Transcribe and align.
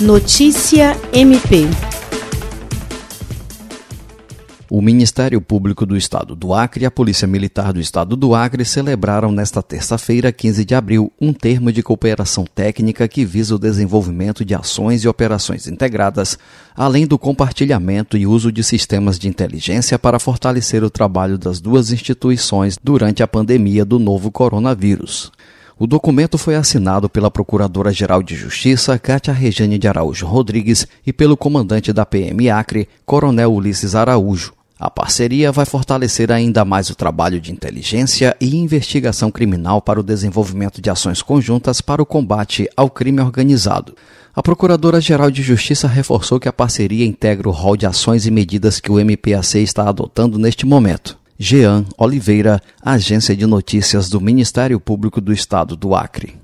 Notícia 0.00 0.96
MP. 1.12 1.66
O 4.70 4.80
Ministério 4.80 5.40
Público 5.40 5.84
do 5.84 5.96
Estado 5.96 6.36
do 6.36 6.54
Acre 6.54 6.84
e 6.84 6.86
a 6.86 6.90
Polícia 6.90 7.26
Militar 7.26 7.72
do 7.72 7.80
Estado 7.80 8.14
do 8.14 8.32
Acre 8.32 8.64
celebraram 8.64 9.32
nesta 9.32 9.60
terça-feira, 9.60 10.30
15 10.30 10.64
de 10.64 10.72
abril, 10.76 11.12
um 11.20 11.32
termo 11.32 11.72
de 11.72 11.82
cooperação 11.82 12.44
técnica 12.44 13.08
que 13.08 13.24
visa 13.24 13.56
o 13.56 13.58
desenvolvimento 13.58 14.44
de 14.44 14.54
ações 14.54 15.02
e 15.02 15.08
operações 15.08 15.66
integradas, 15.66 16.38
além 16.76 17.04
do 17.04 17.18
compartilhamento 17.18 18.16
e 18.16 18.24
uso 18.24 18.52
de 18.52 18.62
sistemas 18.62 19.18
de 19.18 19.26
inteligência 19.26 19.98
para 19.98 20.20
fortalecer 20.20 20.84
o 20.84 20.90
trabalho 20.90 21.36
das 21.36 21.60
duas 21.60 21.90
instituições 21.90 22.78
durante 22.80 23.20
a 23.20 23.26
pandemia 23.26 23.84
do 23.84 23.98
novo 23.98 24.30
coronavírus. 24.30 25.32
O 25.80 25.86
documento 25.86 26.36
foi 26.36 26.56
assinado 26.56 27.08
pela 27.08 27.30
Procuradora-Geral 27.30 28.20
de 28.20 28.34
Justiça, 28.34 28.98
Cátia 28.98 29.32
Rejane 29.32 29.78
de 29.78 29.86
Araújo 29.86 30.26
Rodrigues, 30.26 30.88
e 31.06 31.12
pelo 31.12 31.36
comandante 31.36 31.92
da 31.92 32.04
PM 32.04 32.50
Acre, 32.50 32.88
Coronel 33.06 33.52
Ulisses 33.52 33.94
Araújo. 33.94 34.52
A 34.76 34.90
parceria 34.90 35.52
vai 35.52 35.64
fortalecer 35.64 36.32
ainda 36.32 36.64
mais 36.64 36.90
o 36.90 36.96
trabalho 36.96 37.40
de 37.40 37.52
inteligência 37.52 38.36
e 38.40 38.56
investigação 38.56 39.30
criminal 39.30 39.80
para 39.80 40.00
o 40.00 40.02
desenvolvimento 40.02 40.82
de 40.82 40.90
ações 40.90 41.22
conjuntas 41.22 41.80
para 41.80 42.02
o 42.02 42.06
combate 42.06 42.68
ao 42.76 42.90
crime 42.90 43.20
organizado. 43.20 43.94
A 44.34 44.42
Procuradora-Geral 44.42 45.30
de 45.30 45.42
Justiça 45.42 45.86
reforçou 45.86 46.40
que 46.40 46.48
a 46.48 46.52
parceria 46.52 47.06
integra 47.06 47.48
o 47.48 47.52
rol 47.52 47.76
de 47.76 47.86
ações 47.86 48.26
e 48.26 48.32
medidas 48.32 48.80
que 48.80 48.90
o 48.90 48.98
MPAC 48.98 49.58
está 49.58 49.88
adotando 49.88 50.40
neste 50.40 50.66
momento. 50.66 51.16
Jean 51.40 51.84
Oliveira, 51.96 52.60
Agência 52.82 53.36
de 53.36 53.46
Notícias 53.46 54.08
do 54.08 54.20
Ministério 54.20 54.80
Público 54.80 55.20
do 55.20 55.32
Estado 55.32 55.76
do 55.76 55.94
Acre. 55.94 56.34